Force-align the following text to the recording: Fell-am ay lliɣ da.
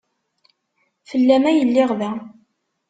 Fell-am 1.09 1.43
ay 1.49 1.59
lliɣ 1.67 1.89
da. 1.99 2.11